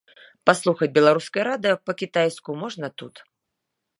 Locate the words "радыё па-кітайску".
1.49-2.57